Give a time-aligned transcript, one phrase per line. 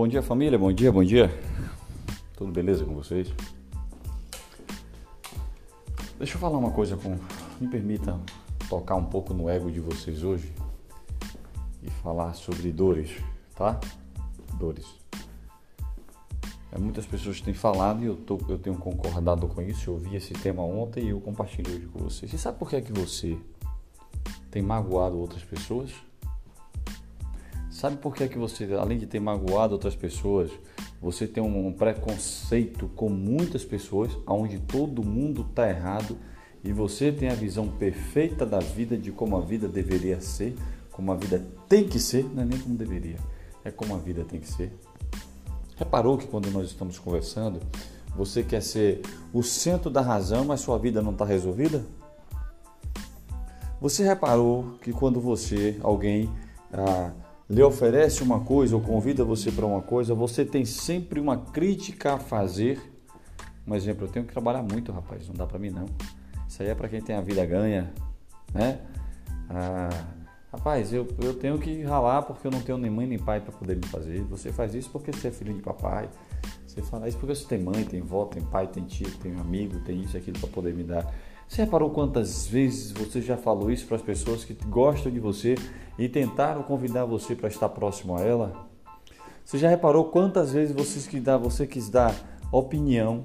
[0.00, 0.58] Bom dia, família.
[0.58, 1.30] Bom dia, bom dia.
[2.34, 3.30] Tudo beleza com vocês?
[6.16, 7.18] Deixa eu falar uma coisa com.
[7.60, 8.18] Me permita
[8.66, 10.54] tocar um pouco no ego de vocês hoje
[11.82, 13.10] e falar sobre dores,
[13.54, 13.78] tá?
[14.58, 14.86] Dores.
[16.72, 19.90] É, muitas pessoas têm falado e eu, tô, eu tenho concordado com isso.
[19.90, 22.32] Eu vi esse tema ontem e eu compartilho hoje com vocês.
[22.32, 23.36] E sabe por que é que você
[24.50, 25.92] tem magoado outras pessoas?
[27.80, 30.50] Sabe por que é que você, além de ter magoado outras pessoas,
[31.00, 36.14] você tem um preconceito com muitas pessoas, onde todo mundo está errado
[36.62, 40.54] e você tem a visão perfeita da vida, de como a vida deveria ser,
[40.92, 43.16] como a vida tem que ser, não é nem como deveria,
[43.64, 44.78] é como a vida tem que ser.
[45.74, 47.60] Reparou que quando nós estamos conversando,
[48.14, 49.00] você quer ser
[49.32, 51.82] o centro da razão, mas sua vida não está resolvida?
[53.80, 56.28] Você reparou que quando você, alguém,
[56.74, 57.10] ah,
[57.50, 62.14] lhe oferece uma coisa ou convida você para uma coisa, você tem sempre uma crítica
[62.14, 62.80] a fazer.
[63.66, 65.86] Um exemplo, eu tenho que trabalhar muito, rapaz, não dá para mim não.
[66.48, 67.92] Isso aí é para quem tem a vida ganha,
[68.54, 68.78] né?
[69.48, 69.88] Ah,
[70.52, 73.52] rapaz, eu, eu tenho que ralar porque eu não tenho nem mãe nem pai para
[73.52, 74.22] poder me fazer.
[74.24, 76.08] Você faz isso porque você é filho de papai.
[76.64, 79.80] Você fala isso porque você tem mãe, tem avó, tem pai, tem tio, tem amigo,
[79.80, 81.12] tem isso, aquilo para poder me dar.
[81.50, 85.56] Você reparou quantas vezes você já falou isso para as pessoas que gostam de você
[85.98, 88.68] e tentaram convidar você para estar próximo a ela?
[89.44, 92.14] Você já reparou quantas vezes você quis dar, você quis dar
[92.52, 93.24] opinião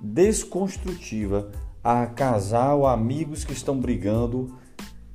[0.00, 1.52] desconstrutiva
[1.84, 4.56] a casal, amigos que estão brigando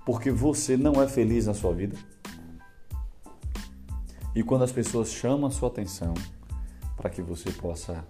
[0.06, 1.98] porque você não é feliz na sua vida?
[4.36, 6.14] E quando as pessoas chamam a sua atenção
[6.95, 8.06] para que você possa,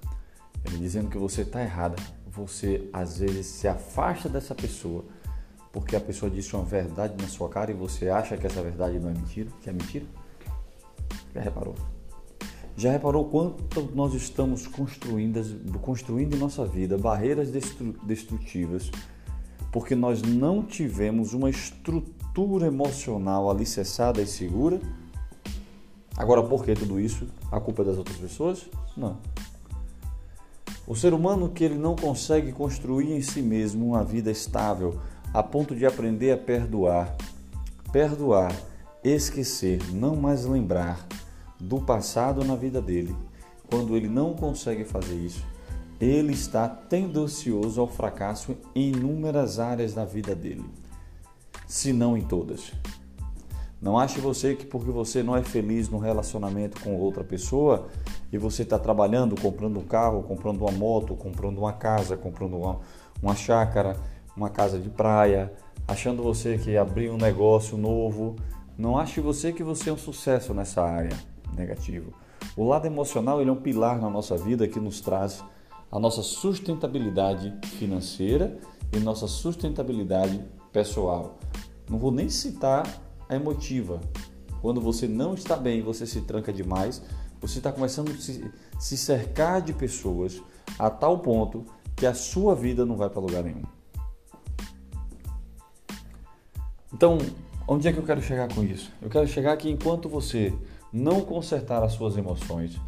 [0.65, 1.95] eh, dizendo que você está errada,
[2.33, 5.05] você às vezes se afasta dessa pessoa
[5.71, 8.99] porque a pessoa disse uma verdade na sua cara e você acha que essa verdade
[8.99, 10.05] não é mentira, que é mentira?
[11.33, 11.75] Já reparou?
[12.75, 15.41] Já reparou quanto nós estamos construindo,
[15.79, 17.49] construindo em nossa vida barreiras
[18.03, 18.89] destrutivas
[19.71, 24.79] porque nós não tivemos uma estrutura emocional alicerçada e segura?
[26.15, 27.27] Agora, por que tudo isso?
[27.51, 28.69] A culpa é das outras pessoas?
[28.95, 29.17] Não.
[30.85, 34.99] O ser humano que ele não consegue construir em si mesmo uma vida estável
[35.33, 37.15] a ponto de aprender a perdoar,
[37.91, 38.53] perdoar,
[39.03, 41.07] esquecer, não mais lembrar
[41.59, 43.15] do passado na vida dele.
[43.69, 45.43] Quando ele não consegue fazer isso,
[45.99, 50.65] ele está tendencioso ao fracasso em inúmeras áreas da vida dele,
[51.65, 52.73] se não em todas.
[53.81, 57.89] Não ache você que porque você não é feliz no relacionamento com outra pessoa
[58.33, 62.79] e você está trabalhando, comprando um carro, comprando uma moto, comprando uma casa, comprando uma,
[63.21, 63.95] uma chácara,
[64.35, 65.53] uma casa de praia,
[65.87, 68.35] achando você que abriu um negócio novo,
[68.75, 71.15] não ache você que você é um sucesso nessa área
[71.55, 72.11] negativo.
[72.57, 75.43] O lado emocional ele é um pilar na nossa vida que nos traz
[75.91, 78.57] a nossa sustentabilidade financeira
[78.91, 81.37] e nossa sustentabilidade pessoal.
[81.87, 82.83] Não vou nem citar
[83.29, 84.01] a emotiva.
[84.59, 87.03] Quando você não está bem, você se tranca demais,
[87.43, 88.49] você está começando a se,
[88.79, 90.41] se cercar de pessoas
[90.79, 93.63] a tal ponto que a sua vida não vai para lugar nenhum.
[96.93, 97.17] Então,
[97.67, 98.93] onde é que eu quero chegar com isso?
[99.01, 100.53] Eu quero chegar que enquanto você
[100.91, 102.79] não consertar as suas emoções,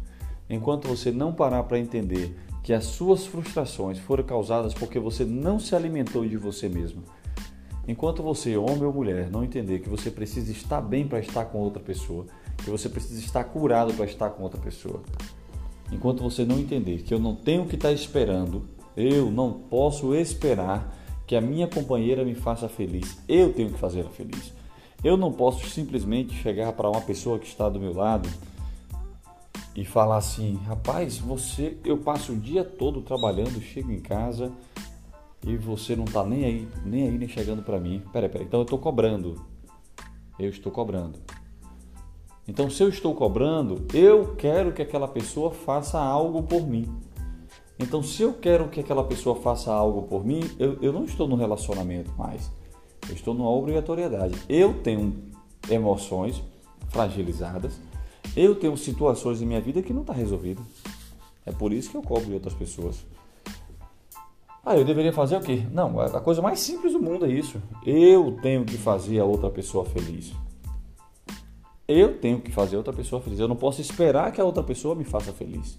[0.48, 5.58] enquanto você não parar para entender que as suas frustrações foram causadas porque você não
[5.58, 7.04] se alimentou de você mesmo,
[7.88, 11.58] Enquanto você, homem ou mulher, não entender que você precisa estar bem para estar com
[11.58, 12.26] outra pessoa,
[12.58, 15.02] que você precisa estar curado para estar com outra pessoa,
[15.92, 20.94] enquanto você não entender que eu não tenho que estar esperando, eu não posso esperar
[21.26, 24.52] que a minha companheira me faça feliz, eu tenho que fazer ela feliz.
[25.04, 28.28] Eu não posso simplesmente chegar para uma pessoa que está do meu lado
[29.74, 34.50] e falar assim: rapaz, você, eu passo o dia todo trabalhando, chego em casa
[35.46, 38.02] e você não está nem aí, nem aí, nem chegando para mim.
[38.12, 39.44] Pera, pera, então eu estou cobrando.
[40.38, 41.18] Eu estou cobrando.
[42.48, 46.86] Então, se eu estou cobrando, eu quero que aquela pessoa faça algo por mim.
[47.78, 51.26] Então, se eu quero que aquela pessoa faça algo por mim, eu, eu não estou
[51.26, 52.50] no relacionamento mais.
[53.08, 54.38] Eu estou numa obrigatoriedade.
[54.48, 55.14] Eu tenho
[55.68, 56.42] emoções
[56.88, 57.78] fragilizadas.
[58.36, 60.62] Eu tenho situações em minha vida que não está resolvida.
[61.44, 63.04] É por isso que eu cobro de outras pessoas.
[64.64, 65.64] Ah, eu deveria fazer o quê?
[65.70, 67.60] Não, a coisa mais simples do mundo é isso.
[67.84, 70.32] Eu tenho que fazer a outra pessoa feliz.
[71.88, 73.38] Eu tenho que fazer outra pessoa feliz.
[73.38, 75.78] Eu não posso esperar que a outra pessoa me faça feliz.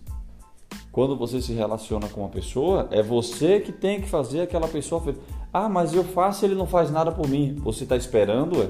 [0.92, 5.01] Quando você se relaciona com uma pessoa, é você que tem que fazer aquela pessoa
[5.01, 5.19] feliz.
[5.54, 7.56] Ah, mas eu faço e ele não faz nada por mim.
[7.56, 8.69] Você está esperando, é?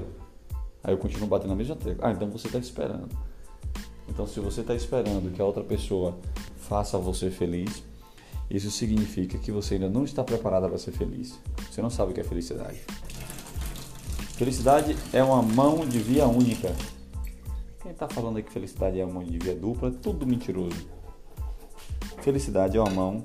[0.84, 2.08] Aí eu continuo batendo na mesma tecla.
[2.08, 3.10] Ah, então você está esperando.
[4.10, 6.18] Então, se você está esperando que a outra pessoa
[6.58, 7.84] faça você feliz,
[8.50, 11.40] isso significa que você ainda não está preparada para ser feliz.
[11.70, 12.80] Você não sabe o que é felicidade.
[14.36, 16.74] Felicidade é uma mão de via única.
[17.88, 20.90] Quem está falando aí que felicidade é uma mão de via dupla tudo mentiroso.
[22.18, 23.24] Felicidade é uma mão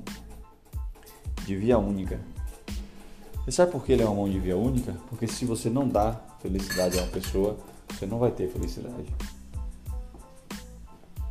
[1.45, 2.21] de via única.
[3.45, 4.95] Você sabe por que ele é uma mão de via única?
[5.09, 7.57] Porque se você não dá felicidade a uma pessoa,
[7.89, 9.13] você não vai ter felicidade.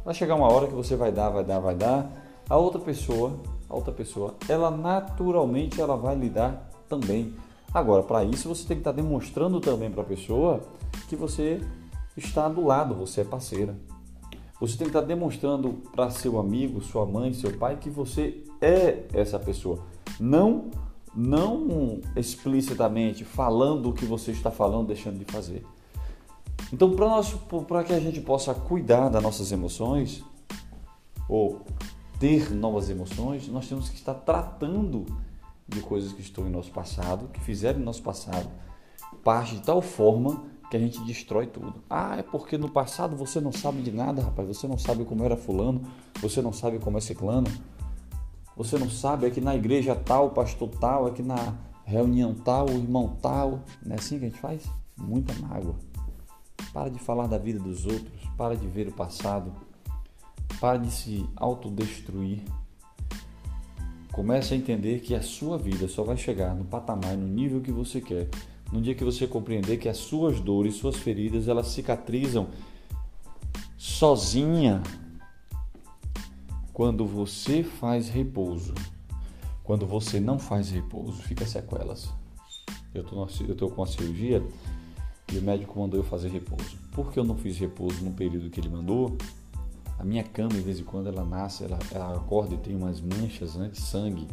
[0.03, 2.11] Vai chegar uma hora que você vai dar, vai dar, vai dar.
[2.49, 3.39] A outra pessoa,
[3.69, 7.33] a outra pessoa, ela naturalmente ela vai lhe dar também.
[7.73, 10.59] Agora, para isso você tem que estar tá demonstrando também para a pessoa
[11.07, 11.61] que você
[12.15, 13.75] está do lado, você é parceira.
[14.59, 19.05] Você tem que estar demonstrando para seu amigo, sua mãe, seu pai que você é
[19.13, 19.83] essa pessoa.
[20.19, 20.69] Não
[21.13, 25.65] não explicitamente falando o que você está falando, deixando de fazer.
[26.71, 26.95] Então,
[27.67, 30.23] para que a gente possa cuidar das nossas emoções
[31.27, 31.61] ou
[32.17, 35.05] ter novas emoções, nós temos que estar tratando
[35.67, 38.49] de coisas que estão em nosso passado, que fizeram em nosso passado,
[39.23, 41.83] parte de tal forma que a gente destrói tudo.
[41.89, 44.47] Ah, é porque no passado você não sabe de nada, rapaz.
[44.47, 45.81] Você não sabe como era fulano,
[46.21, 47.51] você não sabe como é ciclano,
[48.55, 52.69] você não sabe é que na igreja tal, pastor tal, é que na reunião tal,
[52.69, 53.59] irmão tal.
[53.85, 54.63] Não é assim que a gente faz?
[54.97, 55.75] Muita mágoa.
[56.71, 59.51] Para de falar da vida dos outros, para de ver o passado,
[60.61, 62.43] para de se autodestruir.
[64.13, 67.73] Comece a entender que a sua vida só vai chegar no patamar, no nível que
[67.73, 68.29] você quer,
[68.71, 72.47] no dia que você compreender que as suas dores, suas feridas, elas cicatrizam
[73.77, 74.81] sozinha
[76.71, 78.73] quando você faz repouso.
[79.63, 82.09] Quando você não faz repouso, fica sequelas.
[82.93, 83.03] Eu
[83.51, 84.43] estou com a cirurgia
[85.31, 86.77] e o médico mandou eu fazer repouso.
[86.91, 89.17] Por que eu não fiz repouso no período que ele mandou?
[89.97, 92.99] A minha cama, de vez em quando, ela nasce, ela, ela acorda e tem umas
[92.99, 94.27] manchas né, de sangue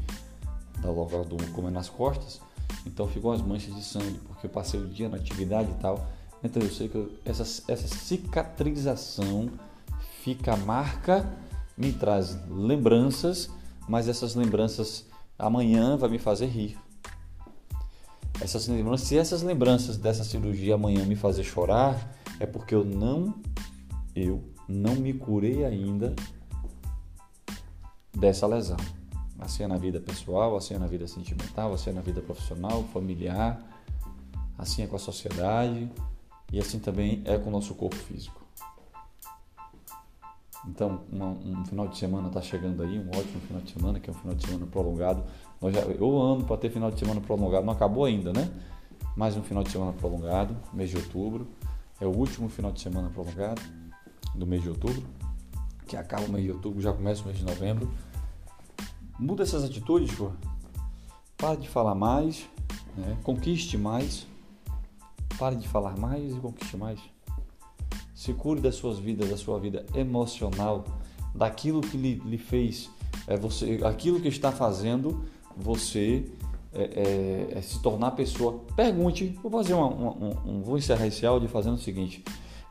[0.80, 2.40] da local do como é nas costas.
[2.86, 6.06] Então ficam as manchas de sangue, porque eu passei o dia na atividade e tal.
[6.42, 9.50] Então eu sei que eu, essa, essa cicatrização
[10.22, 11.28] fica a marca,
[11.76, 13.50] me traz lembranças,
[13.88, 15.06] mas essas lembranças
[15.38, 16.78] amanhã vai me fazer rir.
[18.40, 23.34] Essas lembranças, se essas lembranças dessa cirurgia amanhã me fazer chorar, é porque eu não
[24.14, 26.14] eu não me curei ainda
[28.14, 28.76] dessa lesão.
[29.38, 32.82] Assim é na vida pessoal, assim é na vida sentimental, assim é na vida profissional,
[32.92, 33.62] familiar,
[34.58, 35.88] assim é com a sociedade
[36.52, 38.38] e assim também é com o nosso corpo físico.
[40.66, 44.12] Então, um final de semana está chegando aí, um ótimo final de semana, que é
[44.12, 45.24] um final de semana prolongado.
[45.62, 48.50] Nós já, eu ando para ter final de semana prolongado, não acabou ainda, né?
[49.16, 51.46] Mais um final de semana prolongado, mês de outubro.
[52.00, 53.62] É o último final de semana prolongado
[54.34, 55.02] do mês de outubro,
[55.86, 57.90] que acaba o mês de outubro, já começa o mês de novembro.
[59.18, 60.30] Muda essas atitudes, pô.
[61.36, 62.46] Pare de falar mais,
[62.96, 63.16] né?
[63.22, 64.26] conquiste mais.
[65.38, 67.00] Pare de falar mais e conquiste mais.
[68.14, 70.84] Se cure das suas vidas, da sua vida emocional,
[71.34, 72.90] daquilo que lhe, lhe fez,
[73.26, 75.24] é você, aquilo que está fazendo
[75.56, 76.24] você
[76.72, 78.60] é, é, é se tornar pessoa.
[78.74, 80.10] Pergunte, vou fazer uma, uma,
[80.46, 82.24] um, vou encerrar esse áudio fazendo o seguinte: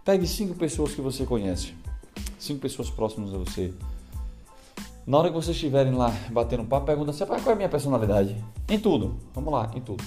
[0.03, 1.74] pegue cinco pessoas que você conhece,
[2.39, 3.74] cinco pessoas próximas a você.
[5.07, 8.35] Na hora que vocês estiverem lá batendo papo, pergunta assim, qual é a minha personalidade?
[8.67, 10.03] Em tudo, vamos lá, em tudo.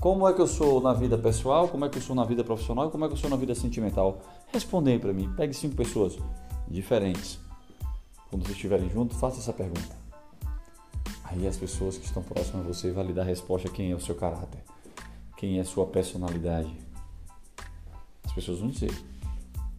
[0.00, 2.42] Como é que eu sou na vida pessoal, como é que eu sou na vida
[2.42, 4.18] profissional como é que eu sou na vida sentimental?
[4.50, 6.16] Responde aí para mim, pegue cinco pessoas
[6.66, 7.38] diferentes.
[8.30, 9.94] Quando vocês estiverem juntos, faça essa pergunta.
[11.24, 13.94] Aí as pessoas que estão próximas a você vão lhe dar a resposta quem é
[13.94, 14.64] o seu caráter,
[15.36, 16.74] quem é a sua personalidade.
[18.24, 18.90] As pessoas vão dizer.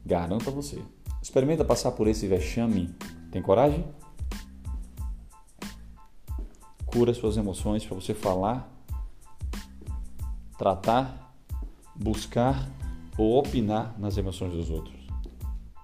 [0.05, 0.79] Garanto a você.
[1.19, 2.93] Experimenta passar por esse vexame.
[3.31, 3.83] Tem coragem?
[6.91, 8.69] Cura suas emoções para você falar,
[10.57, 11.33] tratar,
[11.95, 12.69] buscar
[13.17, 14.99] ou opinar nas emoções dos outros.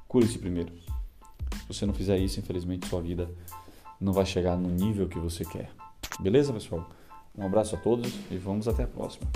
[0.07, 0.71] Cure-se primeiro.
[1.61, 3.29] Se você não fizer isso, infelizmente sua vida
[3.99, 5.71] não vai chegar no nível que você quer.
[6.19, 6.89] Beleza, pessoal?
[7.37, 9.27] Um abraço a todos e vamos até a próxima.